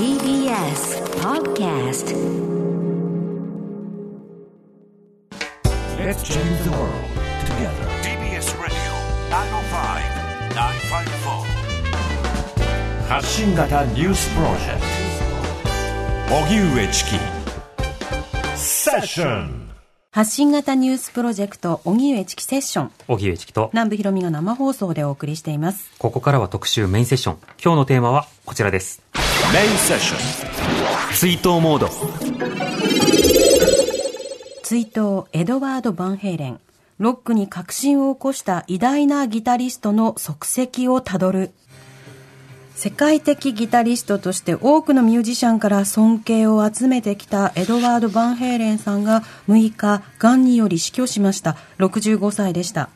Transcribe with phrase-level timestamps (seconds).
[0.00, 2.08] TBS Podcast
[5.98, 7.04] Let's change the world
[7.44, 7.84] together.
[8.02, 8.92] TBS Radio
[9.30, 11.44] 905-954
[13.08, 14.80] 発信型ニュースプロジェク
[16.28, 17.10] ト荻上チキ
[18.56, 19.68] セッション
[20.12, 22.90] 発信型ニュースプロジェクト、荻上チキセッション。
[23.06, 25.88] 荻上チキと、南部ひろみが生放送でお送りしています。
[25.98, 27.38] ここからは特集メインセッション。
[27.62, 29.02] 今日のテーマはこちらです。
[29.54, 31.88] メインセッション追悼モード。
[34.64, 36.60] 追悼エドワード・バンヘイレン。
[36.98, 41.52] ロックに革新を起こした偉大なギタリストの足跡をたどる。
[42.82, 51.58] 世界的ギタリストとして多くのミュージシャンから尊敬を集めてきたエドワード・バンヘイレンさんが6日、癌により死去しました。
[51.78, 52.88] 65歳でした。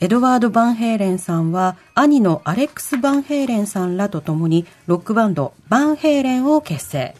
[0.00, 7.14] エドワード・バンヘイレンさんは兄のアレックス・バンヘイレンさんらと共にロックバンドバンヘイレンを結成。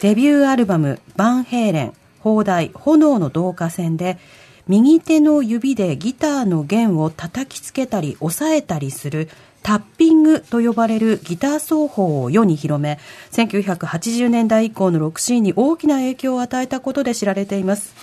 [0.00, 4.18] デビューアルバムバンヘイレン、放題炎の導火線で
[4.66, 9.28] 右手の指でギターの弦を叩きつけたり押さえたりする
[9.64, 12.98] タッピングと呼ばれるギター奏法を世に広め、
[13.32, 17.94] 1980年代以降のロックシーンに大きな影響を与えたことで知られています。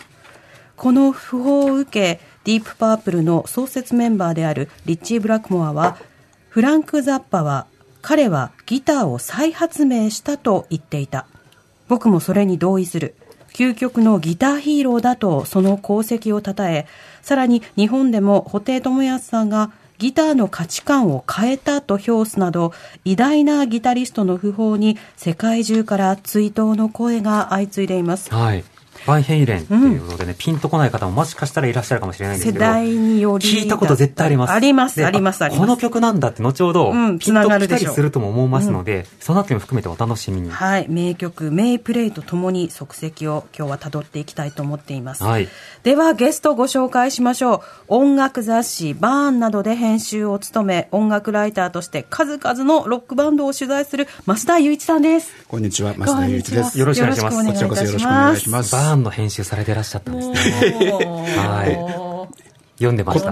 [0.76, 5.98] この訃報を受け、ディープパープルの創設メンバーであるリッチー・ブラックモアは、
[6.50, 7.68] フランク・ザッパは、
[8.02, 11.28] 彼はギターを再発明したと言っていた。
[11.88, 13.14] 僕もそれに同意する。
[13.54, 16.88] 究極のギターヒーローだとその功績を称え、
[17.22, 19.72] さらに日本でも布袋寅泰さんが
[20.02, 22.74] ギターの価値観を変えたと評すなど、
[23.06, 28.34] 偉大なギタリストの訃報に世界中から追悼の声が相次いでいます。
[28.34, 28.64] はい。
[29.06, 32.64] バンヘイレンっていうことでね、ピンとこない方ももしかしたらいらっしゃるかもしれないんですけど。
[32.64, 34.54] 世代により聞いたこと絶対あります。
[34.54, 40.50] ありますでありますありますこの曲なんだって後ほど、うんピンときたりつながるでしょうするとも思いますので、そのあたりも含めてお楽しみに。
[40.50, 45.24] はい、名曲、名プレイとともに足跡を今日は辿っていきたいと思っています。
[45.24, 45.48] はい
[45.84, 47.62] ではゲストをご紹介しましょう。
[47.88, 55.32] 音楽雑誌バーンなどで編集を務め、音楽ライターとして数々のロックバンドを取材する増田雄一さんです。
[55.48, 56.78] こんにちは、増田雄一です。
[56.78, 58.91] よろしくお願いしますよろくお願いいたこちらこそよろしくお願いします。
[58.92, 60.36] バーンの編集されてらっしゃったんですね。
[61.38, 62.12] はい。
[62.78, 63.32] 読んでました。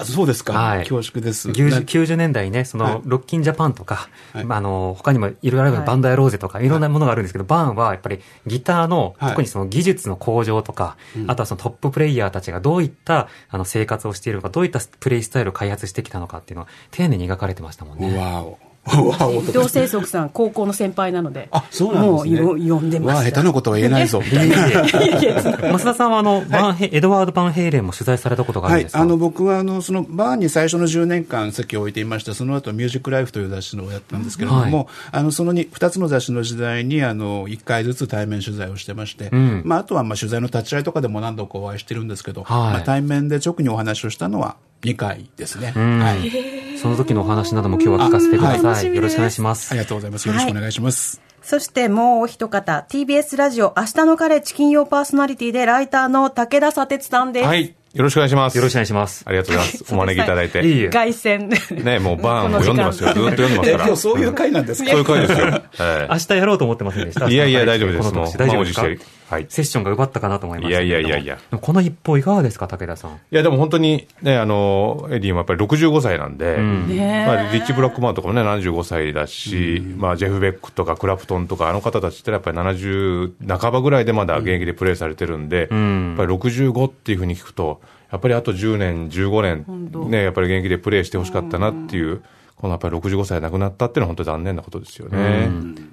[0.00, 0.52] あ、そうですか。
[0.54, 1.48] はい恐縮です。
[1.50, 10.96] 90 90年代ね、そはいの、ロッキンジャパンとか、はいまあ、あの、他にもいろいろあるはいバンドやローゼとか、いろんなものがあるんですけど、バーンはやっぱりギターの、はい特にその技術の向上とか、
[11.28, 18.18] あとはそのトッププレイヤーたちがどういった、あの、生活をしているのか、どういったプレイスタイルを開発してきたのかっていうのは、丁寧に描かれてましたもんね。
[18.18, 18.67] わお。
[18.88, 21.48] わお伊藤清則さん、高校の先輩なので。
[21.50, 22.40] あ、そうなんですね。
[22.40, 23.22] もうよ読んでま。
[23.22, 45.72] 下手なことは言えないぞ、増田さんはあの、バンヘイエドワード・バンヘイレンも取材されたことがあるはいんで、すか、あの僕はあのそのバーに最初の10年間席を置いていました、その後ミュージックライフという雑誌のをやったんですけれども、はいあのその 2, 2つの雑誌の時代にあの1回ずつ対面取材をしてまして、んまあ、あとはまあ取材の立ち会いとかでも何度かお会いしてるんですけど、はいまあ、対面で直にお話をしたのは2回ですね。
[45.76, 48.60] んはいその時のお話なども今日は聞かせてください。
[48.64, 49.74] あはいよろしくお願いしますあ。
[49.74, 50.28] りがとうございます。
[50.28, 51.20] よろしくお願いします。
[51.42, 57.46] そしてもうお一方、TBS ラジオ、明日のカレッジ金曜パーソナリティでライターの武田砂鉄さんです。
[57.46, 57.74] はい。
[57.94, 58.56] よろしくお願いします。
[58.56, 59.24] よろしくお願いします。
[59.26, 59.94] ありがとうございます。
[59.94, 60.64] お招きいただいて。
[60.64, 60.88] いいえ。
[60.90, 61.82] 凱旋。
[61.82, 63.12] ね、もうバーンも読んでますよ。
[63.14, 63.86] ずっと読んでますえから。
[63.86, 64.90] 今日そういう回なんですか？
[64.90, 65.46] そういう回ですよ。
[65.46, 65.62] は
[66.12, 67.28] 明日やろうと思ってませんでした。
[67.28, 68.12] いやいや、大丈夫です。
[68.38, 69.46] 大丈夫ですはい。
[69.48, 71.14] セッションが奪ったかなと思いましたいやいやけれども。
[71.14, 73.12] いやいやでもこの一報いかがですか、武田さん？
[73.12, 92.22] いや、でも本当にね、あの、エディもやっぱり65歳なんで、ねまあ、リッチ・ブラックマンとかもね、75歳だし、まあ、ジェフ・ベックとかクラプトンとか、あの方たちってやっぱり70半ばぐらいでまだ現役でプレーされてるんで、んやっぱり65っていうふうに聞くと、やっぱりあと10年、15当年、ね、やっぱり現役でプレーしてほしかったなっていう、
[92.60, 95.48] このやっぱり65歳亡くなったっていうのは本当に残念なことですよね。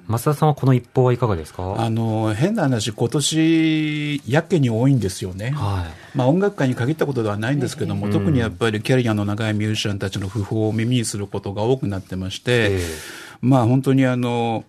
[0.07, 1.75] 増田さんはこの一報はいかがですか？
[1.77, 5.51] あの変な話、今年やけに多いんですよね。
[5.51, 12.79] はまあ、音楽界に限ったことではないんですけども、特にやっぱりキャリアの長いミュージシャンたちの訃報を耳にすることが多くなってまして、ええ。
[13.41, 14.63] まあ本当にあの、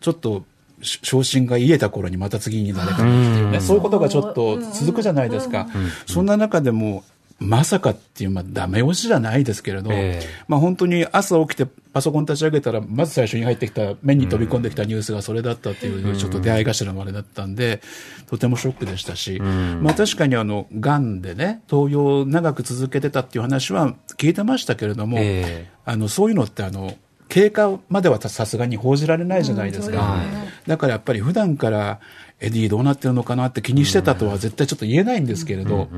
[0.00, 0.44] ちょっと、
[0.82, 5.66] し昇進が癒えた頃にまた次になれたっていうね、そういうことがちょっと続くじゃないですか。
[6.06, 7.02] そんな中でも、
[7.40, 10.26] まさかっていう、まあ、ダメ押しじゃないですけれど、ええ。
[10.48, 17.82] まあ本当に朝起きてパソコン立ち上げたら、まず最初に入ってきた、目に飛び込んできたニュースがそれだったっていう、ちょっと出会い頭のあれだったんで、
[18.28, 25.70] とてもショックでしたし、まあ確かにあの、癌でね、投与を長く続けてたっていう話は聞いてましたけれども、ええ。
[25.84, 26.96] あの、そういうのってあの、
[27.28, 30.22] 経過まではさすがに報じられないじゃないですか。
[30.66, 32.00] だからやっぱり普段から、
[32.40, 35.88] エディどうなってるのかなって気にしてたとは絶対ちょっと言えないんですけれど、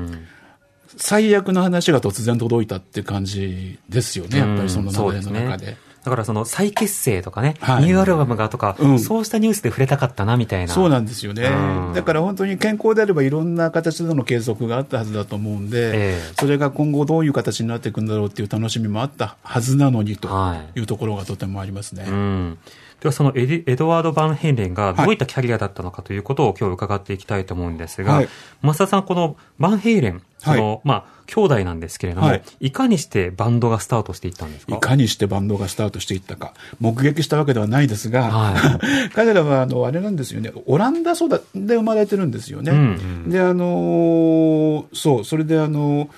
[0.97, 5.77] 最悪の話が突然届いたっていう感じですよね、やっぱりその流れの中で。
[6.07, 10.73] だからその再結成とかね、はいニューアルバムがとか、うんそうしたニュースで触れたかったなみたいな。
[10.73, 11.93] そうなんですよねうん。
[11.93, 22.05] だから本当に健康であればいろんな形での継続があったはずだと思うんで、ええそれが今後どういう形になっていくんだろうっていう楽しみもあったはずなのにとはいいうところがとてもありますね。
[22.07, 22.57] うん。
[23.01, 28.29] ではそのエエドワード・バンヘンレンがどういったキャリアだったのかということを今日伺っていきたいと思うんですが、はい。
[28.63, 32.43] 増田さん、このバンヘイレン、その、まあ、兄弟なんですけれども、はい。
[32.59, 34.75] い、かにしてバンドがスタートしていったんですか？
[34.75, 38.79] いかにしてバンドがスタートしていったか、目撃したわけではないですが、は
[39.13, 42.71] 彼らはあのあれなんですよね、オランダ育ちで生まれてるんですよね。
[42.71, 46.09] うんで、あのーそう、それであの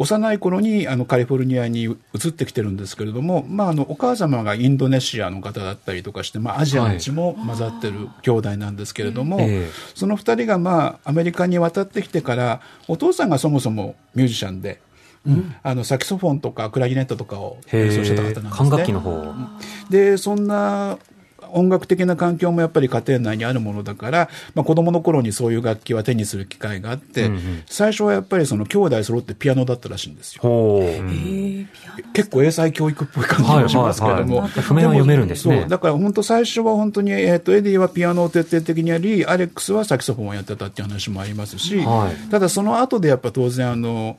[0.00, 9.70] 幼い頃にあのカリフォルニアに移ってきてるんですけれども、まあ、あのお母様がインドネシアの方だったりとかして、まあ、アジアの血も混ざってる兄弟なんですけれども、ええ。
[9.94, 14.80] その二人が、まあ、アメリカに渡ってきてから、お父さんがそもそもミュージシャンで、
[15.62, 18.50] あのサキソフォンとかクラリネットとかをへ演奏してた方なんえですね。
[18.56, 19.34] 管楽器の方。
[19.90, 20.98] でそんな
[21.54, 30.42] 音楽的な環境もやっぱり家庭内にあるものだから、まあ、子供の頃にそういう楽器は手にする機会があって、うんうん最初はやっぱりその兄弟揃ってピアノだったらしいんですよ。
[32.12, 34.18] 結構英才教育っぽい感じもしますけども。
[34.18, 35.68] はいはいはい譜面は読めるんですねそう。
[35.68, 44.18] だから本当最初は本当に、えっ、と、エディはピアノを徹底的にやり、アレックスはサキソフォンをやってたっていう話もありますし、はいただその後でやっぱ当然あの、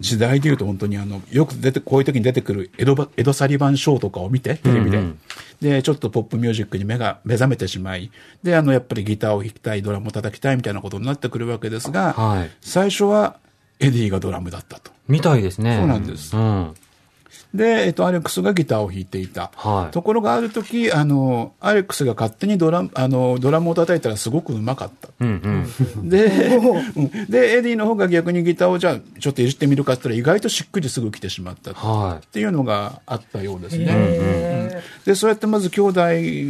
[0.00, 4.98] 時代でいうと本当にあの、よく出て、こういう時に出てくるエドバ、エドサリバンショーとかを見て、テレビで。
[4.98, 5.18] うんうん
[5.60, 8.10] で、ちょっとポップミュージックに目が、目覚めてしまい、
[8.42, 13.36] で、あの、やっぱりギターを弾きたい、ドラムを叩きたいみたいなことになってくるわけですが、はい最初は
[13.78, 14.90] エディがドラムだったと。
[15.06, 15.76] みたいですね。
[15.76, 16.74] そうなんですうん。
[17.54, 19.50] で、えっと、アレックスがギターを弾いていた。
[19.56, 25.08] はいところがある時、あの、アレックスが勝手にドラム、あの、ドラムを叩いたらすごくうまかった。
[25.20, 25.66] うん
[25.98, 26.08] うん。
[26.08, 31.74] で、うんで、エディの方が逆にギターをじゃあ、ちょっといじってみるかって言ったら意外としっくりすぐ来てしまった。
[31.74, 34.82] はいっていうのがあったようですね。
[35.04, 36.00] で、そうやってまず兄弟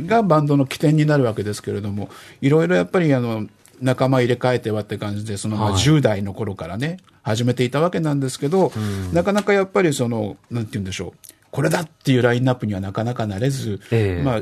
[0.06, 2.10] がバンドの起点になるわけですけれども、
[2.40, 3.46] いろいろやっぱりあの、
[3.80, 5.82] 仲間入れ替えてはって感じで、そのまあはい。
[5.82, 8.72] 10代の頃からね、始めていたわけなんですけど、
[9.12, 14.22] なかなかやっぱりその、なんて言うんでしょう、これだっていうラインナップにはなかなかなれず、ええ。
[14.22, 14.40] まあ、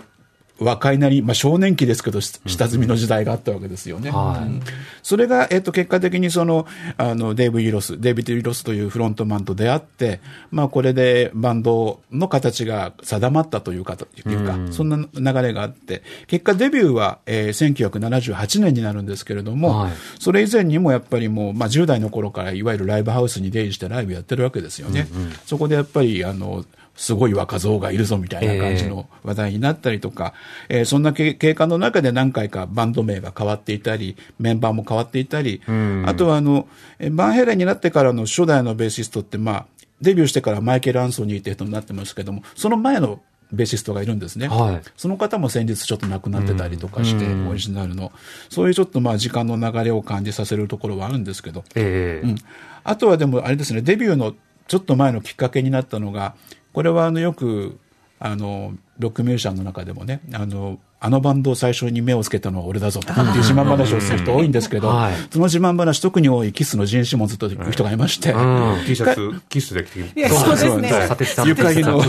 [0.58, 4.10] 若いなり、まあ、少年期ですけど、し下積みの時代があったわけですよね。
[4.10, 4.46] はい。
[4.46, 4.62] うん。
[5.02, 6.66] それが、えっと、結果的にその、
[6.96, 10.20] あの、デイブ・イロス、デイビッド・イロスというフロントマンと出会って、
[10.50, 14.96] まあ、これでバンドの形が定まったというか、というか、そんな
[15.32, 19.92] 流れがあって、結果デビューは、えー1978年になるんですけれども、はい。
[20.18, 25.08] それ以前にもやっぱりもう、まあ、10代の頃からいわゆるライブハウスに出入りしてライブやってるわけですよね。
[25.46, 26.64] そこでやっぱり、あの、
[26.98, 30.34] すごい若造がいるぞみたいな感じの話題になったりとか、
[30.68, 35.62] えーそんな経経過の中で何回かバンド名が変わっていたり、メンバーも変わっていたり、
[36.04, 36.66] あとはあの、
[36.98, 39.66] えーバンヘイレンになってからの初代のベーシストって、まあ、
[40.00, 43.20] デビューしてからマイケル・アンソニーって人になってますけども、その前の
[43.52, 44.48] ベーシストがいるんですね。
[44.48, 44.82] はい。
[44.96, 48.10] その方も先日ちょっと亡くなってたりとかして、オリジナルの。
[48.50, 52.28] そういうちょっとまあ時間の流れを感じさせるところはあるんですけど、ええ。
[52.28, 52.36] うん、
[52.82, 54.34] あとはでもあれですね、デビューの
[54.66, 56.34] ちょっと前のきっかけになったのが、
[56.78, 57.76] これはあのよく
[58.20, 65.14] あのロックミュージシャンの中でもね、あのあのバンドを最初に目をつけたのは俺だぞとかっていう自慢話をする人多いんですけど、はい。
[65.28, 68.84] その自慢話、特に多いキスのジン・シモンズという人がいまして、うん。
[68.86, 70.28] T シャツ、キスで着てきて。
[70.28, 71.46] そうですね。
[71.46, 72.00] ゆかりの。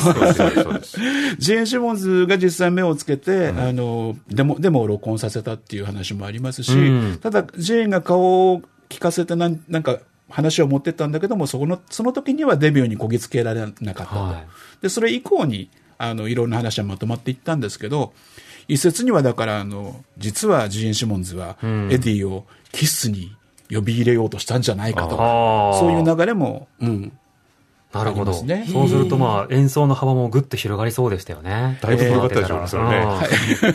[1.39, 7.18] ジン・シモンズが実際目をつけて、あのデモデモを録音させたっていう話もありますし、うん。
[7.19, 9.97] ただ、ジンが顔を聞かせてなん、なんか
[10.30, 14.48] 話を持ってったんだけども、そこのその時にはデビューにこぎつけられなかったと、はい。
[14.81, 18.14] でそれ以降にあのいろんな話はまとまっていったんですけど、
[18.68, 23.36] 一説にはだからあの、実はジェーン・シモンズはエディをキスに
[23.71, 25.80] 呼び入れようとしたんじゃないかとか、ああ。
[25.80, 27.12] そういう流れも、うん、
[27.91, 28.43] なるほど。
[28.43, 28.65] ね。
[28.71, 31.79] そうするとまあ演奏の幅もぐっと広がりそうでしたよね。
[31.81, 33.07] だいぶ広がったでしょうね、それね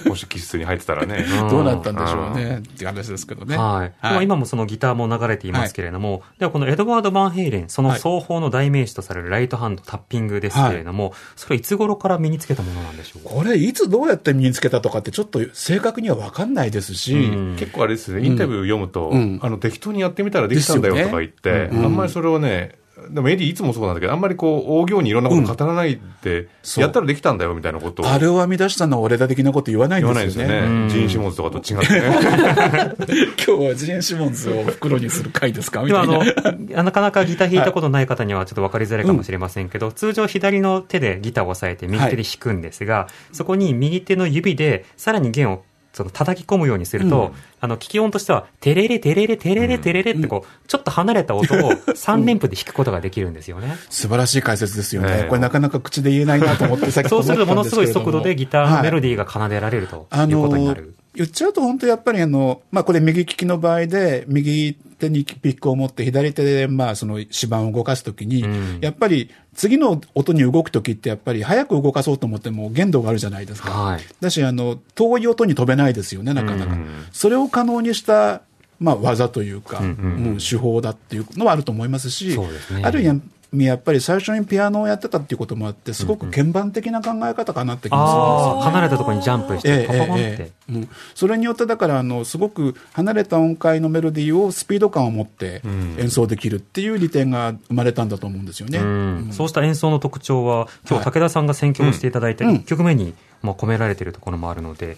[0.04, 0.10] うん。
[0.10, 1.24] もしキスに入ってたらね。
[1.28, 1.48] うん。
[1.48, 2.58] どうなったんでしょうね。
[2.58, 3.56] っていう話ですけどね。
[3.56, 4.08] はい。
[4.08, 13.30] でも今もそのギターも流れていますけれども、ではこのエドワード・バンヘイレン、その双方の代名詞とされるライトハンドタッピングですけれども、それいつ頃から身につけたものなんでしょうか？
[13.30, 17.56] これ、いつどうやって身につけたとかって、ちょっと正確には分かんないですし、うん。
[17.56, 19.40] 結構あれですね、インタビュー読むと、うん。
[19.42, 22.76] あの適当にやってみたらできたんだよとか言って、あんまりそれをね、
[23.10, 30.54] でもエディいつもそうなんだけど、あんまりこう、大行にいろんなこと語らないで、そうやったらできたんだよみたいなことをあれを編み出したのは俺だ的なこと言わないん言ですよね。
[30.54, 30.82] わないですよね。
[30.82, 32.94] うんジーン・シモンズとかと違ってね。
[33.46, 35.82] 今日はジン・シモンズを袋にする回ですか？
[35.82, 36.76] みでもたあいな。
[36.76, 45.62] の、なかなかギター弾いたことない方にはちょっと分かりづらいかもしれませんけど、通常左の手でギターを押さえて右手で弾くんですが、そこに右手の指でさらに弦を
[45.94, 53.76] その叩き込むようにすると、あの、聞き音としては、テレレテレレテレレテレレってこう、ちょっと離れた音を 3連符で弾くことができるんですよね。
[53.90, 55.08] 素晴らしい解説ですよね。
[55.10, 60.94] ええこれなかなか口で言えないなと思って、さっき そうするとものすごい速度でギターのメロディーが奏でられるとあいうことになのる。
[61.14, 73.70] 言っちゃうと本当やっぱりあの、まあこれ右利きの場合で、右手にピックを持って左手でまあその指板を動かすときに、んやっぱり次の音に動くときってやっぱり早く動かそうと思っても限度があるじゃないですか。
[73.70, 74.00] はい。
[74.20, 76.74] だし、あの、遠い音に飛べないですよね、なかなか。
[76.74, 78.42] うんそれを可能にした、
[78.80, 83.20] まあ、技というか、うんうんうん手法だっていうのはあると思いますし、ねある意味、
[83.62, 90.50] やっぱり最初にピアノをやってたっていうこともあって、すごく鍵盤的な考え方かなって気もするんです、離れたところにジャンプして、パパパって。
[90.70, 95.62] うん、それによって、だからあの、すごく離れた音階のメロディーをスピード感を持って
[95.98, 98.78] 演奏できるっていう利点が生まれたんだと思うんですよね。
[98.78, 104.96] うんそうした演奏の特徴は、今日武田さんが選曲していただいた1曲目にまあ込められているところもあるので、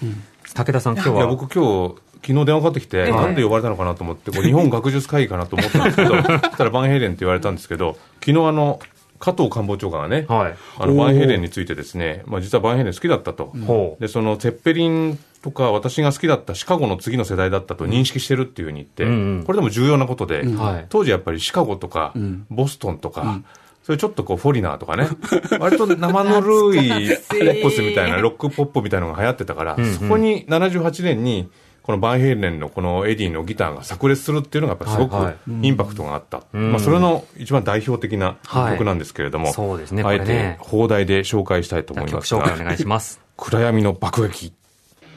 [0.54, 1.26] 武田さん、今日いやは。
[1.26, 8.80] 僕今日昨日電話かかってきて、なんで呼ばれたのかなと思って、これ日本学術会議かなと思ったんですけど、 そしたらバンヘイレンって言われたんですけど、昨日あの、
[9.18, 10.54] 加藤官房長官がね、はい。
[10.78, 13.52] あのバンヘイレンについてですね、まあ、実はバンヘイレン好きだったと。
[13.66, 14.00] ほう。
[14.00, 19.44] で、そのゼッペリンとか私が好きだったシカゴの次の世代だったと認識してるっていうふうに言って、うんうん。
[19.44, 20.86] これでも重要なことで、はい。
[20.88, 22.12] 当時やっぱりシカゴとか、
[22.50, 23.40] ボストンとか、
[23.84, 25.08] それちょっとこうフォリナーとかね、
[25.60, 29.94] 割と生ぬるいポップスみたいな、ロックポップみたいなのが流行ってたから、んうん。
[29.94, 31.48] そこに78年に、
[31.86, 36.38] このバンヘイレンのこのエディのギターが炸裂するっていうのがやっぱりすごくインパクトがあった。
[36.58, 43.20] んまあそれの一番代表的なはい曲なんですけれども、そうですねあえて邦題で紹介したいと思いますが曲紹介お願いします。
[43.36, 44.52] 暗闇の爆撃。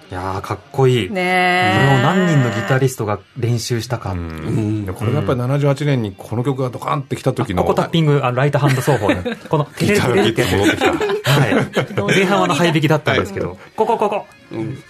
[0.10, 1.08] いやー、かっこいい。
[1.08, 4.14] これをね何人のギタリストが練習したか。
[4.14, 9.24] うんでこれがやっぱり78年にこの曲がドカンってきた時の、ここタッピング、あライトハンド奏法ね。
[9.48, 10.92] この、テレギターがギ戻ってきた。
[10.92, 12.16] はい。
[12.16, 14.26] 前半はあの、配引きだったんですけど、ここ、ここ。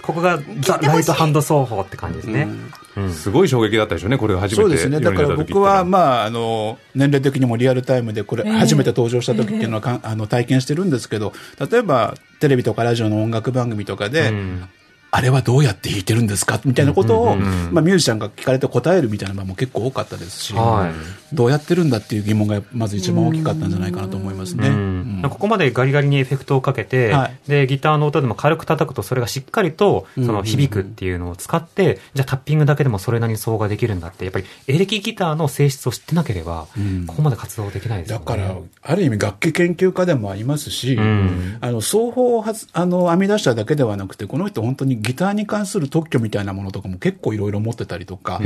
[0.02, 2.48] ここがザ・ライトハンド奏法って感じですね。
[2.96, 5.00] うんすごい衝撃だったでしょうね、これが初めてそうですね。
[5.00, 11.34] だから僕は、まあ、あの、年齢的にもリアルタイムで、これ、初めて登場した時っていうのはか、あの、体験してるんですけど、
[11.72, 14.70] 例えば、テレビとかラジオの音楽番組とかで、うん
[15.12, 16.60] あれはどうやって弾いてるんですか？
[16.66, 20.92] みたいなことを、まあ、ミュージシャンが聞かれて答えるみたいなのも結構多かったですし、は
[21.34, 24.70] どうやってるんだっていう疑問がまず一番大きかったんじゃないかなと思いますね。
[24.70, 25.22] ううん。
[25.22, 27.36] んここまでガリガリにエフェクトをかけて、はい。
[27.48, 36.68] で、ギターの音でも軽く叩くと、それがしっかりと、その響くっていうのを使って、じゃあタッピングだけでもそれなりに奏ができるんだって、やっぱりエレキギターの性質を知ってなければ、
[37.08, 38.26] ここまで活動できないですよね。
[38.26, 41.58] だから、ある意味楽器研究家でもありますし、ん。
[41.62, 48.42] あの、奏法をはずあの編み出しただけではなくて、この人本当にギターに関する特許みたいなものとかも結構いろいろ持ってたりとか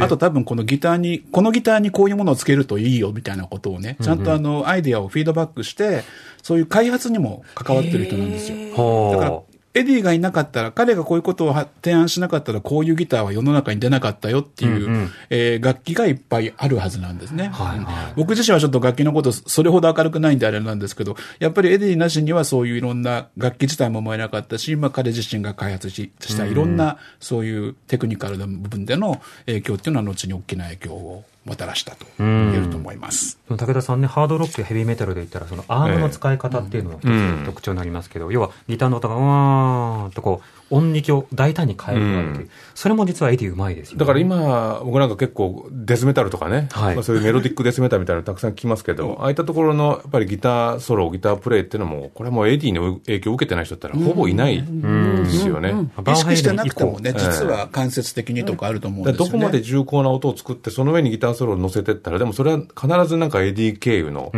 [0.00, 6.02] あと多分このギターに、このギターにこういうものをつけるといいよみたいなことをね、ちゃんとあの、アイデアをフィードバックして、
[6.42, 9.12] そういう開発にも関わってる人なんですよ。
[9.12, 9.53] だから。
[9.74, 15.10] エディがいなかったら、彼がこういうことをは提案しなかったら、こういうギターは世の中に出なかったよっていう、うんうん。
[15.30, 17.48] えー楽器がいっぱいあるはずなんですね。
[17.52, 17.78] はいはい。
[17.78, 17.84] うん
[18.16, 33.38] 僕自身はちょっと楽器のこと、それほど明るくないんであれなんですけど、やっぱりエディなしにはそういういろんな楽器自体も生まれなかったし、まあ彼自身が開発ししたいろんなそういうテクニカルな部分での影響っていうのは後に大きな影響をもたらしたと言えると思います。
[33.48, 42.50] 武田さんね、ハードロックやヘビーメタルで言ったら、そのアームの使い方っていうのが一つ特徴になりますけど、要はギターの音がうーんとこう、音域を大胆に変えることができる。
[42.74, 44.00] それも実はエディうまいですよね。
[44.00, 55.74] だから今、僕なんか結構デスメタルとかね、はいまあ、そういうメロディックデスメタルみたいなのたくさん聞きますけど、ああいったところのやっぱりギターソロ、ギタープレイっていうのも、これはもうエディの影響を受けてない人だったらほぼいないですよね。
[56.06, 59.32] 意識してなくてもね、実は間接的にとかあると思うんだですよね。
[59.32, 64.30] どこまで重厚な音を作って、その上にギターソロを乗せてったら、でもそれは必ずなんかエディ経由の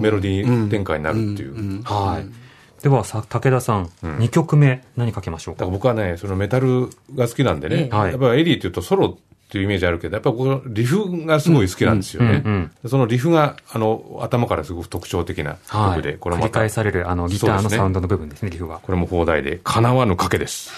[0.00, 1.82] メロディー展開になるっていう。
[1.82, 2.82] はい。
[2.82, 5.60] ではさ、武田さん、2曲目、何かけましょうか？
[5.60, 8.10] だから僕はね、そのメタルが好きなんでね、ええはい。
[8.12, 9.16] やっぱりエディっていうとソロっ
[9.50, 12.42] ていうイメージあるけど、やっぱこのリフがすごい好きなんですよね。
[12.42, 12.70] うん。
[12.82, 12.88] うん。
[12.90, 15.96] そのリフが、あの、頭からすごく特徴的なはい。
[15.96, 16.46] 曲で、これまた。
[16.46, 18.78] 繰り返、されるあのギターのサウンドの部分ですね、リフは。
[18.78, 20.72] これも邦題で、叶わぬ賭けです。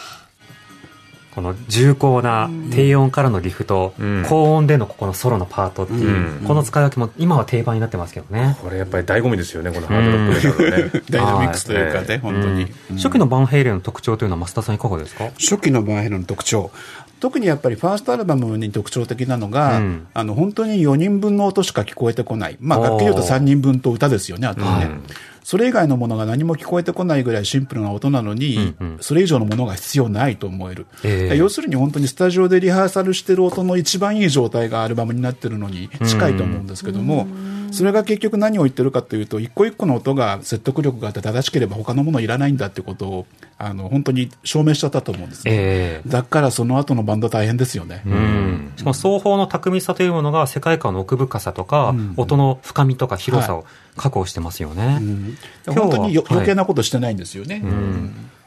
[1.34, 8.56] この重厚な低音からのリフと、うん高音でのここのソロのパートっていう、うんこの使い分けも今は定番になってますけどね。
[8.62, 11.02] これやっぱり醍醐味ですよね、このハードロックメタルのね。
[11.10, 12.66] ダイナミックスというかはいね、本当に。
[12.96, 15.24] 初期のバンヘイレンの特徴というのは増田さんいかがですか？
[15.38, 16.70] 初期のバンヘイレンの特徴。
[17.20, 22.56] 特にやっぱりファーストアルバムに特徴的なのが、うんあの、本当に4人分の音しか聞こえてこない。
[22.60, 24.84] まあ、楽器で言うと3人分と歌ですよね、あとはね。
[24.86, 25.02] うん
[25.44, 28.98] それ以外のものが何も聞こえてこないぐらいシンプルな音なのに、うんうん。
[29.00, 30.86] それ以上のものが必要ないと思える。
[31.04, 31.36] ええ。
[31.36, 37.26] 要するに本当にスタジオでリハーサルしてる音の一番いい状態がアルバムになってるのに近いと思うんですけども、
[37.72, 43.26] それが結局何を言ってるかというと、一個一個の音が説得力があって正しければ他のものいらないんだってことを、
[43.58, 45.52] あの、本当に証明しちゃったと思うんですね。
[45.52, 46.08] ええ。
[46.08, 48.02] だからその後のバンド大変ですよね。
[48.06, 53.64] うん、しかも双方の巧みさというものが世界観の奥深さとか、音の深みとか広さを
[53.96, 54.98] 確保してますよね。
[55.66, 56.32] 今日は本当によはい。
[56.32, 57.62] 余計なことしてないんですよね。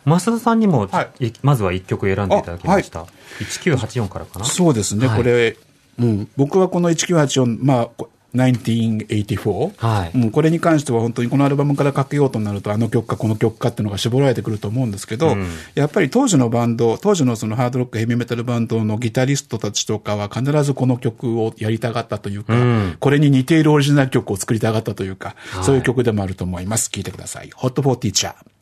[0.05, 1.27] 増田さんにも、はい。
[1.27, 3.05] いまずは一曲選んでいただきました。
[3.39, 4.45] 1984からかな。
[4.45, 5.17] そうですね、はい。
[5.17, 5.57] これ、
[5.99, 26.89] うん、僕はこの1984、まあ、こ1984、はいうん、これに関しては本当にこのアルバムからかけようとなると、あの曲かこの曲かっていうのが絞られてくると思うんですけど、うんやっぱり当時のバンド、当時のそのハードロック、ヘビーメタルバンドのギタリストたちとかは必ずこの曲をやりたがったというか、うんこれに似ているオリジナル曲を作りたがったというか、はいそういう曲でもあると思います。
[26.89, 27.49] 聴いてください。
[27.49, 28.54] Hot for Teacher。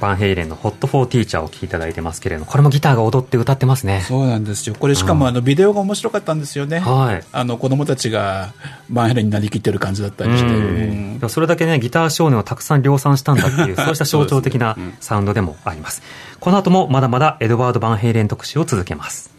[0.00, 4.02] バンヘイレンの Hot for Teacher を聴いていただいてますけれども、これもギターが踊って歌ってますね。
[4.06, 4.76] そうなんですよ。
[4.78, 6.78] これしかもあのビデオが面白かったんですよね。
[6.78, 8.52] はいあの子供たちが
[8.90, 10.50] バンヘレンになりきってる感じだったりして。
[10.50, 16.02] うんそれだけね、ギター少年をたくさん量産したんだっていう、 そうした象徴的なサウンドでもあります。
[16.38, 19.30] この後もまだまだエドワード・バンヘイレン特集を続けます。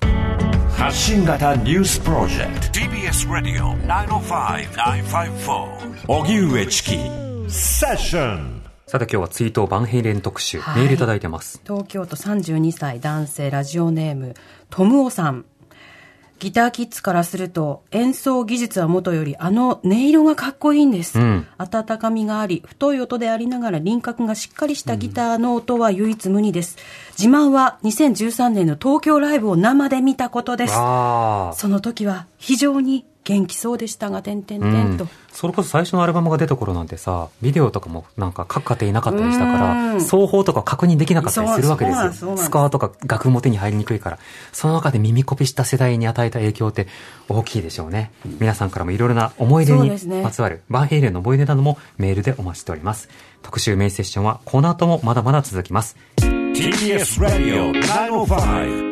[0.80, 6.98] 発信型ニュースプロジェクト TBS ラディオ905-954おぎゅうえちき
[7.50, 8.59] セッション
[8.90, 10.82] さて今日は追悼バンヘイレン特集、はい。
[10.82, 11.62] メールいただいてます。
[11.64, 14.34] 東京都32歳男性ラジオネーム
[14.72, 15.46] トムオさん。
[16.40, 21.46] ギターキッズからすると演奏技術はもとよりあの音色がかっこいいんです、うん。
[21.60, 26.78] 温かみがあり太い音でありながら輪郭がしっかりしたギターの音は唯一無二です。
[27.16, 30.74] 自慢は2013年の東京ライブを生で見たことです。
[30.74, 35.08] その時は非常に元気そうでしたが点々点と、
[35.40, 42.36] それこそ最初のアルバムが出た頃なんてさ、ビデオとかもなんか各家庭いなかったりしたから、うん双方とか確認できなかったりするわけですよ。
[42.36, 44.20] スカーとか楽も手に入りにくいから、
[44.52, 46.88] その中で耳コピした世代に与えた影響って
[47.30, 48.12] 大きいでしょうね。
[48.42, 49.92] 皆さんからもいろいろな思い出に
[50.22, 53.08] まつわる、バンヘイレンの思い出などもメールでお待ちしております。
[53.42, 55.96] 特集メインセッションはこの後もまだまだ続きます。
[56.18, 58.90] TBS ラディオ905-954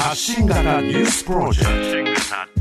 [0.00, 2.51] 発信型ニュースプロジェクト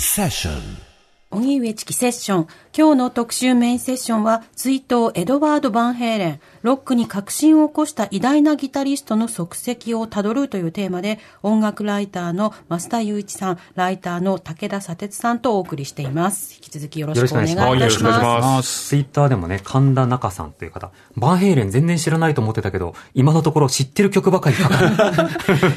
[0.00, 0.88] セッション
[1.30, 2.46] 荻上チキセッション。
[2.74, 16.54] 今日の特集メインセッションは、追悼エドワード・バンヘイレン、ロックに革新を起こした偉大なギタリストの足跡をたどるというテーマで、音楽ライターの増田雄一さん、ライターの武田砂鉄さんとお送りしています。
[16.54, 18.42] 引き続きよろしくお願いいたしよろしくお願いします。
[18.46, 18.88] ます。
[18.88, 24.86] ツイッターでもね、神田中さんという方、バンヘイレン全然知らないと思ってたけど、今のところ知ってる曲ばかりかかる。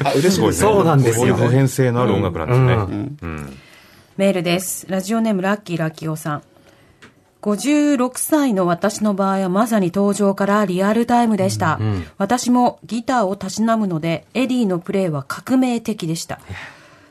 [0.08, 0.52] あ、嬉しいですね。
[0.52, 2.74] そうなんですよこういう普遍性のある音楽なんですね。
[3.20, 3.58] うん
[4.18, 4.86] メールです。
[4.90, 6.42] ラジオネームラッキーラッキオさん。
[7.40, 11.80] 56歳の私の場合はまさに登場からリアルタイムでした。
[12.18, 16.40] 私もギターをたしなむので、エディのプレイは革命的でした。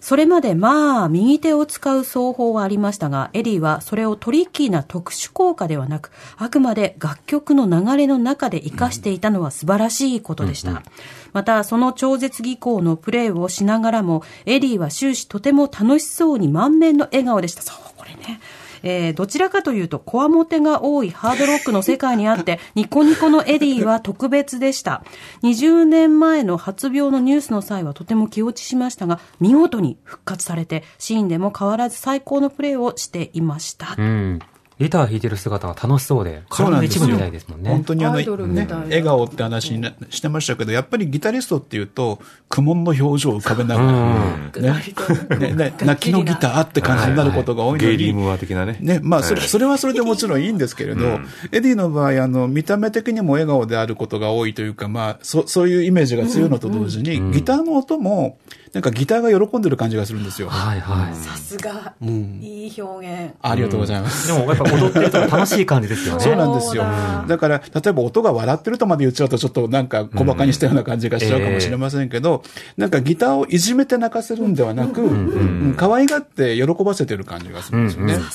[0.01, 10.81] それまでまあ、右手を使う奏法はありましたが、エディはそれをトリッキーな特殊効果ではなく、あくまで楽曲の流れの中で活かしていたのは素晴らしいことでした。
[11.33, 17.61] また、その超絶技巧のプレイをしながらも、エディは終始とても楽しそうに満面の笑顔でした。
[17.61, 18.41] そう、これね。
[18.83, 25.03] えーどちらかというと、こわもてが多いハードロックの世界にあって、 ニコニコのエディは特別でした。
[25.43, 33.95] 20年前の発病のニュースの際はとても気落ちしましたが、見事に復活されて、シーンでも変わらず最高のプレーをしていました。
[33.97, 34.39] うん。
[34.81, 37.69] ギター弾いてる姿が楽しそうで、体の一部みたいですもんね。
[37.69, 48.77] 本当にあの、ね笑顔って話になしてましたけど、やっぱりギタリストっていうと、苦悶の表情を浮かべながら、ね、ねね泣きのギターって感じになることが多いのに、ゲイリームーア的なね。
[48.81, 51.19] ね、まあ、それ、それはそれでもちろんいいんですけれど、
[51.51, 58.39] エディの場合、あの、見た目的にも笑顔であることが多いというか、まあ、そ、そういうイメージが強いのと同時に、ギターの音も、
[58.73, 60.47] なんかギターが喜んでる感じがするんですよ。
[60.47, 61.15] はいはい。
[61.15, 63.33] さすが、いい表現。
[63.41, 64.27] ありがとうございます。
[64.27, 66.21] でもやっぱ踊ってると楽しい感じですよね。
[66.23, 67.25] そうなんですよだ。
[67.27, 72.43] だから、例えば音が笑ってるとまで言っちゃうと、ちょっとなんか小馬鹿にしたような感じがしちゃうかもしれませんけど、
[72.77, 78.13] なんかギターをいじめて泣かせるんではなく、うん可愛がって喜ばせてる感じがするんですよね。
[78.13, 78.25] だか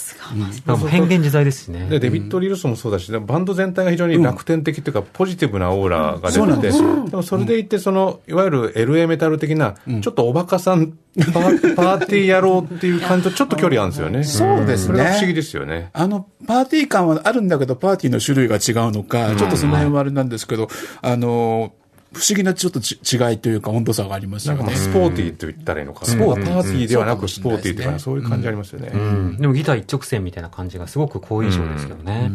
[0.66, 1.87] らもう変幻自在ですしね。
[1.88, 14.25] でデビッド・リルソンもそうだし、バンド全体が非常に楽天的というか、ポジティブなオーラがそうなん出てて、ですよでもそれでいって、その、いわゆる LA メタル的な、ちょっとおバカさん、パーパーティー野郎っていう感じと ちょっと距離あるんですよね。
[14.25, 15.91] そうですねそれが不思議ですよね。
[15.93, 20.69] あの、パーティー感はあるんだけど、パーティーの種類が違うのか、ちょっとその辺はあれなんですけど、
[21.03, 21.73] あの、
[22.12, 24.81] 不思議なちょっとち違いというか温度差がありますよねなんかまあ。
[24.81, 26.07] スポーティーと言ったらいいのかな。
[26.07, 28.91] スポーティーパーティーではなくスポーティーというか、そういう感じありますよね。
[28.93, 32.31] うんでもギター一直線みたいな感じがすごく好印象ですけどね。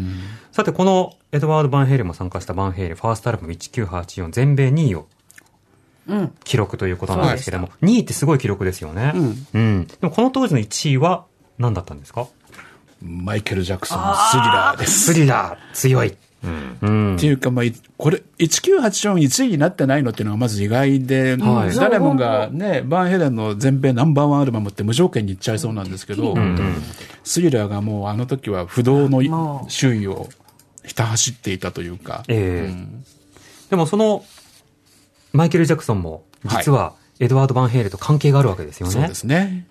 [0.52, 5.08] さて、このエドワード・バンヘイレンも参加したバンヘイレン、ファーストアルバム1984全米2位を
[6.44, 9.14] 記録ということなんですけども、2位ってすごい記録ですよね。
[9.54, 9.86] うん。
[9.86, 11.26] でもこの当時の1位は
[11.58, 12.28] 何だったんですか？
[13.04, 15.06] マイケル・ジャクソンのスリラーです。
[15.06, 16.16] スリラー、強い。
[16.44, 16.48] う
[16.90, 17.16] ん。
[17.18, 21.76] っていうか、まあ、いこれ、19841位になってないのっていうのがまず意外で、はい。
[21.76, 26.36] 誰もがね、バンヘレンの全米ナンバーワンアルバムって無条件に言っちゃいそうなんですけど、
[27.24, 30.30] スリラーがもうあの時は不動のまあ周囲を
[30.84, 32.86] ひた走っていたというか、ええ。
[33.70, 34.24] でもその、
[35.34, 38.94] マイケル・ジャクソンも、実は、エドワード・バンヘイレンと関係があるわけですよね。
[38.94, 39.68] そうですね。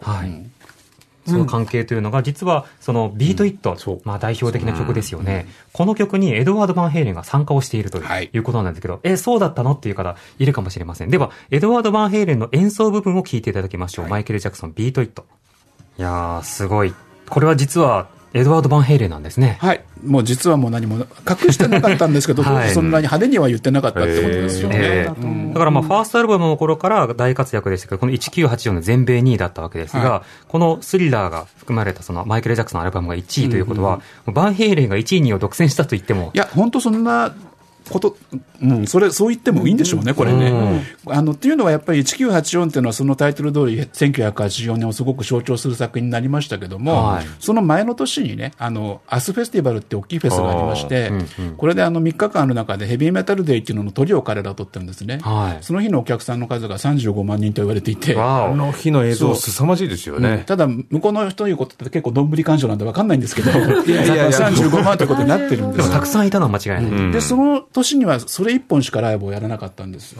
[0.00, 0.46] はい。
[1.26, 5.46] その関係というのが、実は、その、ビート・イット、そうまあ代表的な曲ですよね。
[5.72, 11.10] この曲にエドワード・バンヘイレンが参加をしているとはいいうことなんですけど、え、そうだったのっていう方いるかもしれません。
[11.10, 14.08] では、エドワード・バンヘイレンの演奏部分を聞いていただきましょう。
[14.08, 15.26] マイケル・ジャクソン、ビート・イット。
[15.98, 16.94] いやー、すごい。
[17.28, 19.56] これは実は、エドワード・バンヘイレンなんですね。
[19.60, 19.82] はい。
[20.04, 24.76] もう実はもう何も隠してなかったんですけど、 はいそんなに派手には言ってなかったってことですよね。
[24.80, 37.32] ええだからまあ、ファーストアルバムの頃から大活躍でしたけど、この1984の全米2位だったわけですが、はこのスリラーが含まれたそのマイケル・ジャクソンのアルバムが1位ということは、バンヘイレンが1位、2位を独占したと言ってもい、や、本当そんな
[37.90, 38.16] こと、
[38.62, 40.84] うん、それ、そう言ってもいいんでしょうね、これね。
[41.06, 47.26] あの、っていうのはやっぱり1984っていうのはそのタイトル通り1984年をすごく象徴する作品になりましたけども、はい。
[47.40, 51.10] その前の年にね、あの、アスフェスティバルって大きいフェスがありまして、
[51.56, 55.18] これであの3日間の中でヘビーメタルデーっていうのの鳥を彼らは取ってるんですね。
[55.22, 55.64] はい。
[55.64, 58.52] その日のお客さんの数が35万人と言われていて、あ。
[58.54, 60.22] の日の映像、凄まじいですようん。
[60.22, 60.44] ね。
[60.46, 64.28] ただ、向こうの人いうことって結構どんぶり感情なんで分かんないんですけど、いやいやいや。
[64.30, 65.78] 35万ということになってるんでよ。
[65.78, 66.92] ですもたくさんいたのは間違いない。
[66.92, 67.12] うん。
[67.12, 70.14] で、その年にはそれ一本しかライブをやらなかったんです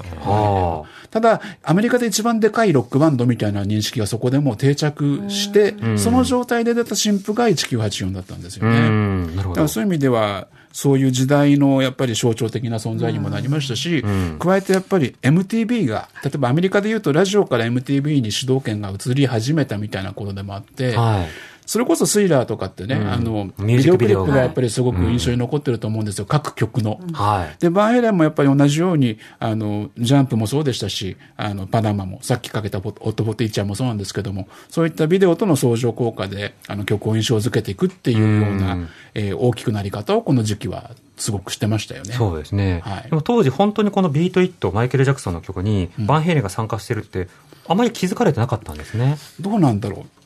[1.11, 9.37] ただ、アメリカで一番でかいロックバンドみたいな認識がそこでもう定着して、その状態で出た新譜が1984だったんですよね。
[9.37, 9.69] だから。
[9.69, 14.05] そういう意味では、そういう時代のやっぱり象徴的な存在にもなりましたし、
[14.39, 21.29] 加えてやっぱり MTV が、例えばアメリカで言うとラジオから MTV に主導権が移り始めたみたいな頃でもあって、はい。
[21.69, 26.99] それこそスイラーとかってね、あの、ミュービデオクリジックビデオップがやっぱりすごく印象に残ってると思うんですよ、各曲の。
[27.13, 27.57] はい。
[27.61, 42.15] で、バンヘイレンもやっぱり同じように、あの、ジャンプもそうでしたし、あの、パナマも、さっきかけたホットフォティーチャーもそうなんですけども、そういったビデオとの相乗効果で、あの、曲を印象づけていくっていうような、えー大きくなり方をこの時期はすごくしてましたよね。
[42.15, 42.81] そうですね。
[42.85, 47.29] はいでも当時本当にこのビート・イット、マイケル・ジャクソンの曲に、バンヘイレンが参加してるって、
[47.69, 49.19] あまり気づかれてなかったんですね。
[49.41, 50.18] どうなんだろう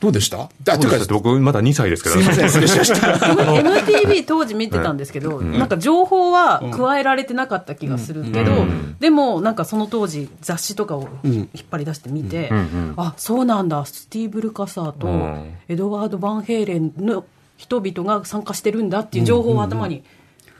[0.00, 0.44] どうでした？
[0.44, 2.18] あ、ていうか、す僕、まだ2歳ですけど。
[2.18, 3.06] いません、失礼しました。
[3.12, 8.52] MTV 当時見てたんですけど、なんか情報は加えられてなかった気がするけど、
[8.98, 12.50] でもなんかその当時雑誌とかを引っ張り出して見て、
[12.96, 15.54] あ、そうなんだ、スティーブ・ルカサーとん。
[15.68, 17.24] エドワード・バンヘイレンの
[17.58, 20.02] 人々が参加してるんだっていう情報は頭に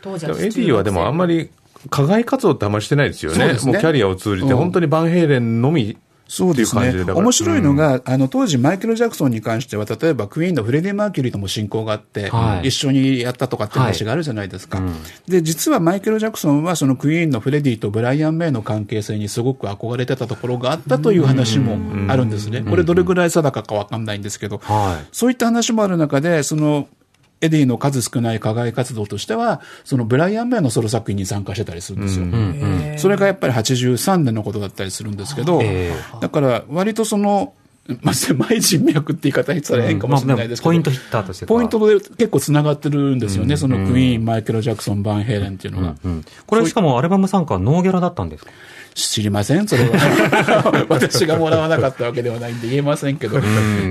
[0.03, 1.49] 当時はエディはでもあんまり
[1.89, 3.47] 課外活動ってあんまりしてないですよね。
[3.47, 4.59] もうキャリアを通じて、うん。
[4.59, 5.97] 本当にバンヘイレンのみ
[6.31, 14.81] そうですね面白いのが、あの、当時マイケル・ジャクソンに関しては、例えばクイーンのフレディ・マーキュリーとも親交があって、はい一緒にやったとかって話があるじゃないですか。
[15.27, 22.63] で、実はマイケル・ジャクソンは、そのクイーンのフレディとブライアン・メイの関係性にすごく憧れてたところがあったという話もあるんですね。
[22.63, 25.09] これどれぐらい定かかわかんないんですけど、はい。
[25.11, 26.87] そういった話もある中で、その、
[27.41, 32.27] エディの数少ない課外活動としては、そのブライアン・メイのソロ作品に参加してたりするんですよ。
[32.99, 37.55] それがやっぱり83年のことだったりするんですけど、えだから割とその、
[38.03, 45.95] まあ、 狭い人脈って言い方したら変かもしれないですけど、ポイントヒッターとしてポイントで結構つながってるんですよね、そのクイーン、マイケル・ジャクソン、バンヘイレンっていうのが。
[46.05, 46.25] うん。
[46.47, 48.51] これしかもアルバム参加はノーギャラだったんですか？
[49.09, 50.87] 知りませんそれは。
[50.89, 53.41] 私がもらわなかったわけではないんで言えませんけど。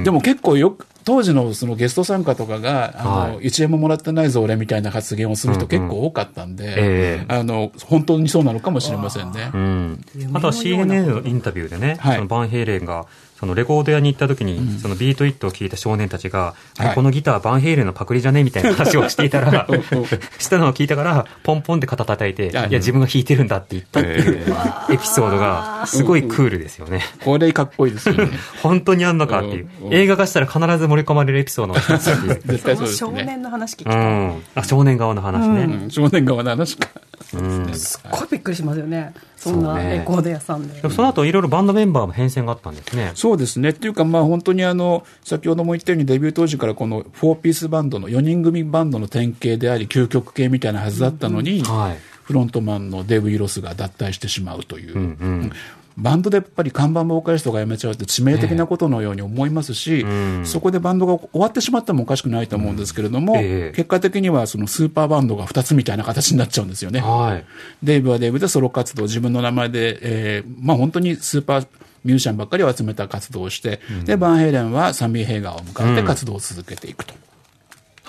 [0.03, 6.73] でも結構よく、当時のそのゲスト参加とかが、あの、はい1円ももらってないぞ俺みたいな発言をする人結構多かったんで、え
[7.21, 9.49] えあの、本当にそうなのかもしれませんね。
[9.53, 10.05] うん。
[10.33, 13.05] あとは CNN のインタビューでね、はいそのバンヘイレンが、
[13.39, 19.83] そのレコード屋に行った時に、そのビートイットを聞いた少年たちが、あはいこのギターバンヘイレンのパクリじゃねみたいな話をしていたら うんうん、
[20.37, 24.45] したのを聞いたから、ポンポンって肩叩いて、いはいや、自分が弾いてるんだって言ったっていう
[24.89, 27.01] エピソードが、すごいクールですよね。
[27.23, 28.29] これかっこいいですよね。
[28.61, 29.87] 本当にあんのかっていううん。
[29.87, 32.11] うん映画化したら必ず盛り込まれるエピソードの一つ。
[32.45, 33.23] 絶対そうです少ね。
[33.23, 33.95] 年の話聞きたい。
[33.95, 34.43] うん。
[34.55, 35.63] あ、少年側の話ね。
[35.63, 36.89] うん少年側の話か。
[37.33, 37.73] うん。
[37.73, 39.13] すっごいびっくりしますよね。
[39.39, 40.81] そんなそうねレコード屋さんで。
[40.81, 43.11] でもその後いろいろバンドメンバーも変遷があったんですね。
[43.15, 43.69] そうですね。
[43.69, 51.97] っていうか、まあ本当にあの、先ほども言ったようにデビュー当時からこの4ピースバンドの4人組バンドの典型であり、究極系みたいなはずだったのに、はい。
[52.23, 54.95] フロントマンのデーブ・イロスが脱退してしまうという。
[54.95, 55.05] うんう
[55.45, 55.51] ん。
[55.99, 60.05] バンドでやっぱり看板ボーカリストが辞めちゃうって致命的なことのように思いますし、
[60.43, 67.01] そこでバンドが終わってしまってもおかしくないと思うんですけれども、ええ結果的にはそのスーパーバンドが2つみたいな形になっちゃうんですよね。
[67.01, 67.45] はい。
[67.83, 71.67] デイブはデイブでソロ活動、自分の名前で、えーまあ本当にスーパー
[72.03, 77.13] ミュージシャンばっかりを集めた活動をして、で、バンヘイレンはサミー・ヘイガーを迎えて活動を続けていくと。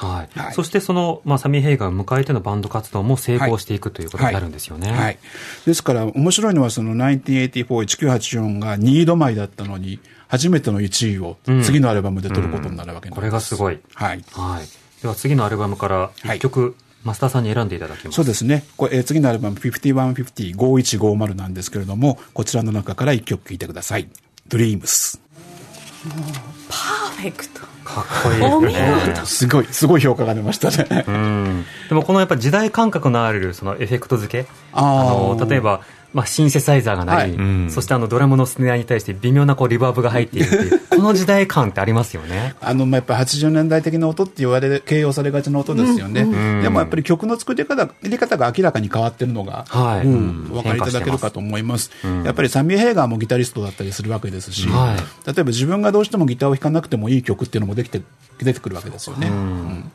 [0.06, 0.38] はい。
[0.38, 4.92] はいそしてその、まあ、サミー・ヘイガーを迎えてのバンド活動も成功していくということになるんですよね。
[4.92, 5.18] はい。
[5.66, 13.14] ですから、面白いのは、その1984、1984が2位止まりだったのに、初めての1位を次のアルバムで取ることになるわけなんです。
[13.16, 13.80] これがすごい。
[13.94, 14.24] はい。
[14.32, 15.02] はい。
[15.02, 18.16] では次のアルバムからはい一曲、マスターさんに選んでいただきます。
[18.16, 18.64] そうですね。
[18.76, 24.08] これ、えー次のアルバム5150、5150なんですけれども、こちらの中から1曲聴いてください。
[24.48, 25.18] Dreams。
[26.68, 27.60] パーフェクト。
[27.84, 29.16] かっこいいですね。
[29.24, 31.04] すごい、すごい評価が出ましたね。
[31.06, 31.64] うん。
[31.88, 34.48] でもこのやっぱ時代感覚のあるそのエフェクト付け。
[34.72, 35.80] あーの、例えば、
[36.12, 37.30] まあ、シンセサイザーが鳴り、はい。
[37.32, 37.70] うん。
[37.70, 42.54] そしてあのドラムのスネアに対して微妙なこうリバーブが入っているっていう、この時代感ってありますよね。
[42.60, 46.24] あの、まあ、やっぱ80年代的な音って言われ、形容されがちな音ですよね。
[46.62, 50.06] でもやっぱり曲の作り方、入れ方が明らかに変わってるのが、はい。
[50.06, 50.52] うんうん。
[50.52, 51.90] お分かりいただけるかと思います。
[52.06, 52.24] ん。
[52.24, 54.96] やっぱりサミー・ヘイガーもギタリストだったりするわけですし、は
[55.26, 58.02] 例えば自分がどうしてもギターを弾かなくてもいい曲っていうのもできて、
[58.38, 59.28] 出てくるわけですよね。
[59.28, 59.90] うん。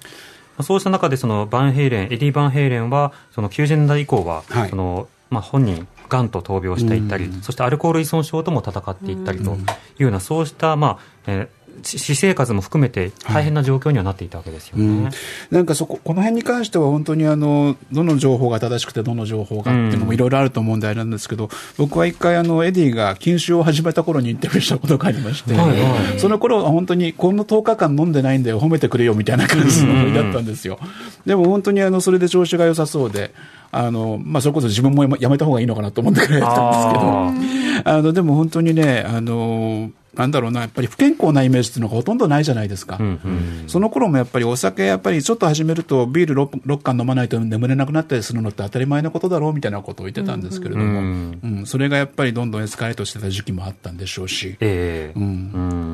[0.61, 4.69] そうした中でそのバンヘイレン、エディ・バンヘイレンは、その90年代以降は、はい。
[4.69, 15.09] そのまあ、本人、がんと闘病していったり、そしてアルコール依存症とも戦っていったりというような、そうした、まあえーし私生活も含めて大変な状況にはなっていたわけですよね。
[15.51, 26.19] なんかそこ、この辺に関しては本当にあの、どの情報が正しくてどの情報がっていうのもいろいろあると思うんであれなんですけど、僕は一回あの、エディが禁酒を始めた頃にインタビューしたことがありまして、はいはい。
[26.19, 30.79] その頃は本当にこの10日間飲んでないんだよ、褒めてくれよみたいな感じのノリだったんですよ。
[31.25, 33.33] でも本当にあの、それで調子が良さそうで、
[33.77, 42.97] あの、まあ、それこそ自分もやめた方がいいのかなと思ってくれたんですけど、あの、でも本当にね、あの、なんだろうな、やっぱり不健康なイメージっていうのがほとんどないじゃないですか。
[42.99, 43.63] うんうん。
[43.67, 51.39] その頃もやっぱりお酒、やっぱりちょっと始めると、ビール 6, 6缶飲まないと眠れなくなったりするのって当たり前のことだろうみたいなことを言ってたんですけれども、うん。
[51.43, 51.65] うん。
[51.65, 55.19] それがやっぱりどんどんエスカレートしてた時期もあったんでしょうし、ええ。
[55.19, 55.23] うん。
[55.23, 55.84] うん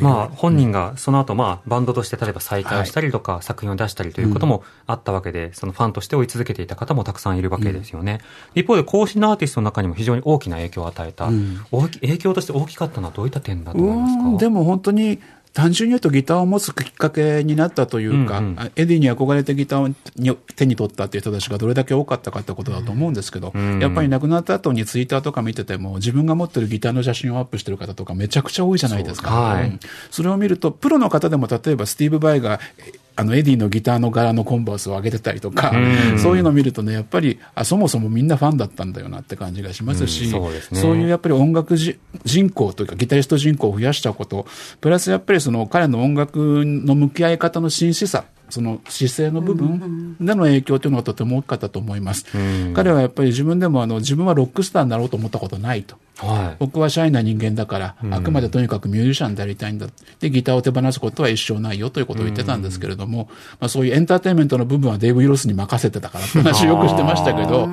[0.00, 8.20] まあ、本人がその後、まあ、バンドとして例えば再開をしたりとか、作品を出したりということもあったわけで、そのファンとして追い続けていた方もたくさんいるわけですよね。
[8.54, 11.28] 一方で、後進のアーティストの中にも非常に大きな影響を与えた、
[11.70, 14.22] 大き影響として大きかったのはどういった点だと思いますか？
[14.24, 15.20] うんでも本当に
[15.56, 18.60] 単純に言うとギターを持つきっかけになったというか、うんうん。
[18.60, 23.80] あエディに憧れてギターをに手に取ったっていう人たちがどれだけ多かったかってことだと思うんですけど、ん。
[23.80, 29.30] やっぱり亡くなった後にツイッターとか見てても、自分が持ってるギターの写真をアップしてる方とかめちゃくちゃ多いじゃないですか。
[29.30, 29.38] そう。
[29.38, 29.68] はい。
[29.68, 29.80] うん。
[30.10, 36.18] それを見ると、プロの方でも例えばスティーブ・バイが、えあの、エディのギターの柄のコンバースを上げてたりとか、うん。
[36.18, 40.30] そういうのを見るとね、やっぱり、あ、そもそもみんなファンだったんだよなって感じがしますし、うん。
[40.30, 40.80] そうですね。
[40.80, 44.46] そういうやっぱり音楽じ人口というか、ギタリスト人口を増やしたこと、
[44.82, 52.26] プラスやっぱりその彼の音楽の向き合い方の真摯さ、その姿勢の部分での影響というのはとても大きかったと思います。
[52.34, 55.96] うん彼はやっぱり自分でもあの自分はロックスターになろうと思ったことないと。
[56.18, 56.56] はい。
[56.58, 59.86] 僕はシャイな人間だから、あくまでとにかくミュージシャンでありたいんだ。
[60.20, 63.28] で、ギターを手放すことは一生ないよということを言ってたんですけれども、
[63.60, 67.68] まあそういうエンターテインメントの部分はデーブ・リー・ロスに任せてたからって話をよくしてましたけど、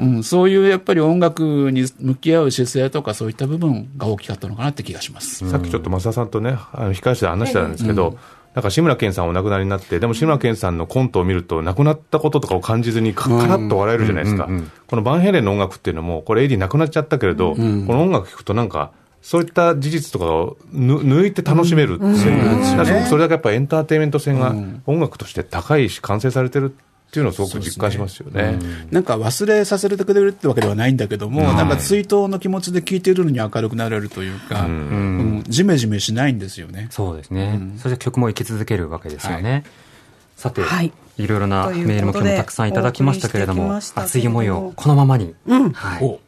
[0.00, 5.48] うん、そういうやっぱり音楽に向き合う姿勢とかそういった部分が大きかったのかなって気がします。
[5.48, 8.16] さっきちょっと増田さんとね、あの控室で話してたんですけど、
[8.54, 14.48] なんか志村けんさんお亡くなりになって、でも志村けんさんのコントを見ると、亡くなったこととかを感じずに、かからっと笑えるじゃないですか。
[14.86, 24.54] このバンヘイレンの音楽っていうのも、これエディ亡くなっちゃったけれど、この音楽聴くとなんか、そういった事実とかをぬ抜いて楽しめるっていう、それだけやっぱエンターテインメント性が
[24.86, 26.74] 音楽として高いし、完成されてる
[27.12, 28.58] っていうのをすごく実感しますよね。
[28.90, 35.44] なんか忘れさせてくれるってわけではないんだけども、はいなんか追悼の気持ちで聴いているのに明るくなれるというか、うん。
[35.46, 36.88] ジメジメしないんですよね。
[36.90, 37.60] そうですね。
[37.76, 39.64] それで曲も生き続けるわけですよね。
[40.38, 40.90] さて、はい。
[41.18, 45.34] いろいろなメールも今日もたくさんいただきましたけれども、熱い思いをこのままに、
[45.74, 46.18] はい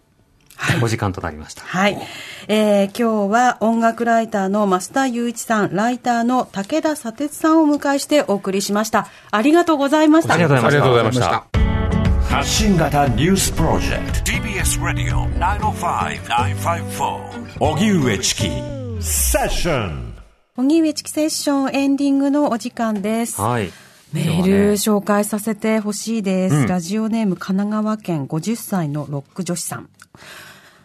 [0.80, 1.62] おお時間となりました。
[1.62, 1.98] はい。
[2.48, 9.08] えー今日は音楽ライターの増田雄一さん、ライターの武田砂鉄さんをお迎えしてお送りしました。
[9.30, 10.34] ありがとうございました。
[10.34, 11.20] ありがとうございましたありがとうございまし
[12.30, 12.36] た。
[12.36, 18.42] 発信型ニュースプロジェクト TBS ラディオ905-954おぎゅうえちき
[19.00, 20.14] セッション
[20.56, 23.40] 荻上チキセッションエンディングのお時間です。
[23.40, 23.72] はい。
[24.12, 29.88] メール紹介させてほしいです、うんラジオネーム神奈川県50歳のロック女子さん。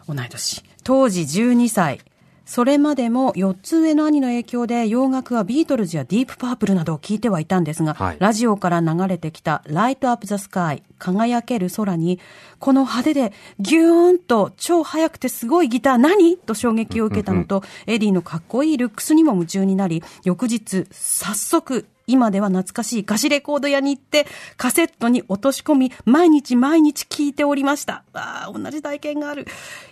[0.07, 0.63] 同い年。
[0.83, 2.01] 当時12歳。
[2.45, 12.19] それまでも4つ上の兄の影響で洋楽はビートルズやディープパープルなどを聴いてはいたんですが、はいラジオから流れてきた Light Up the Sky、輝ける空に、
[12.57, 16.37] この派手でギューンと超速くてすごいギター何？
[16.37, 24.25] と衝撃を受けたのと、エディのかっこいいルックスにも夢中になり、翌日、早速、今では懐かしい貸しレコード屋に行って、
[24.57, 28.03] カセットに落とし込み、毎日毎日聴いておりました。
[28.13, 29.45] ああ、同じ体験がある。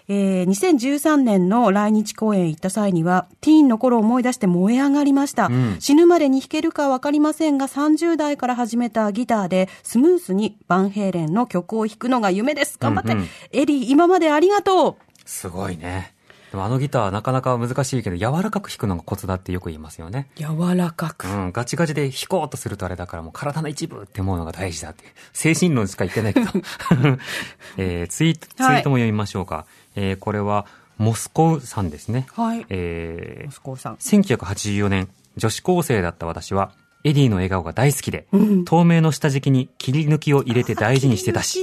[0.07, 5.49] えー、2013年の来日公演行った際には、ティーンの頃を思い出して燃え上がりました。
[5.79, 12.77] 死ぬまでに弾けるかわかりませんが、30代から始めたギターで、スムースにバンヘイレンの曲を弾くのが夢です。
[12.79, 13.13] 頑張って。
[13.13, 15.19] うんうんエリー、今までありがとう。
[15.25, 16.16] すごいね。
[16.51, 20.29] でもあのギターはなかなか難しいけど、柔らかく弾くのがコツだってよく言いますよね。
[20.35, 21.31] 柔らかくう。
[21.31, 25.11] ん、ガチガチで弾こうとするとあれだからもう体の一部って思うのが大事だっていう。
[25.33, 26.47] 精神論しか言ってないけど。
[27.77, 29.65] えーツイート、ツイはいートも読みましょうか。
[29.95, 30.65] えーこれは、
[30.97, 32.27] モスコウさんですね。
[32.33, 32.65] はい。
[32.69, 33.95] えー息子さん。
[33.97, 36.71] 1984年、女子高生だった私は、
[37.03, 38.25] エディの笑顔が大好きで、
[38.65, 41.59] 透明の下敷きに切り抜きを入れて大事にしてたし、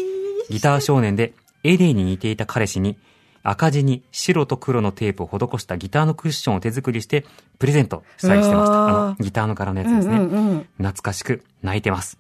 [0.49, 2.97] ギター少年でエディに似ていた彼氏に、
[3.44, 7.24] 赤地に白と黒のテープを施したギターのクッションを手作りして、
[7.59, 8.88] プレゼントしたりしてました。
[8.88, 10.16] あの、ギターの柄のやつですね。
[10.16, 12.18] うんうんうん懐かしく泣いてます。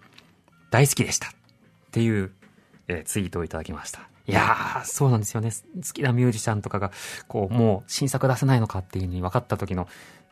[0.70, 1.28] 大好きでした。
[1.28, 1.30] っ
[1.90, 2.30] ていう、
[2.88, 4.00] えーツイートをいただきました。
[4.26, 5.50] いやー、そうなんですよね。
[5.50, 6.92] 好きなミュージシャンとかが、
[7.28, 9.88] こう、もう新作出せないのかっていうふうに分かった時の、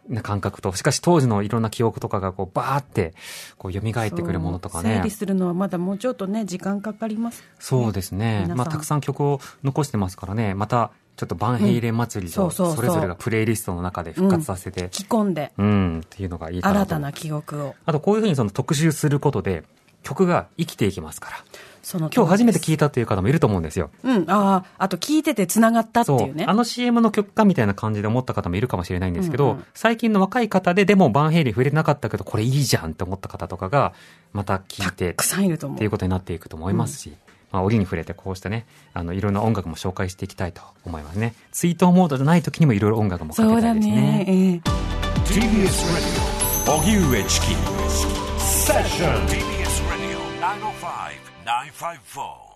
[0.08, 3.14] な感覚と、しかし当時のいろんな記憶とかがこうバーって
[3.56, 5.10] こう蘇ってくるものとかね整理。
[5.10, 7.44] するのはまだもうちょっとね、時間かかります。
[7.58, 8.46] そうですね。
[8.54, 10.54] まあたくさん曲を残してますからね。
[10.54, 16.80] またちょっとバンヘイレン祭りとうんそれぞれがプレイリストの中で復活させて、着込んで、うん、っていうのがいいかなと。
[16.80, 17.74] 新たな記憶を。
[17.84, 19.64] あとこういうふうにその特集することで
[20.02, 21.36] 曲が生きていきますから。
[21.82, 23.90] その今日初めて聞いいたっていう方もいると思うんですよ。
[24.04, 26.44] うん、ああ、あと聞いてて繋がったってそいううね。
[26.46, 33.94] あの CM の曲かみたいな感じで思った方もいるかもしれないんですけど、うんうん最近の若い方ででもバンヘイレン触れてなかったけど、これいいじゃんって思った方とかが、
[34.32, 37.12] また聞いてたくさんいると思うっていうことになっていくと思いますし、
[37.50, 41.34] まあ、折に触れてこうしてね、あの、いろんな音楽も紹介していきたいと思いますね。
[41.50, 43.94] ツイートモードじゃない時にもいろいろ音楽もかそうだけたいですね。
[43.94, 44.24] ね。
[44.28, 44.60] ええ
[45.24, 45.68] TBS
[46.66, 47.46] Radio 荻上チキ
[48.38, 49.51] セッション TBS Radio 905
[51.72, 52.51] 954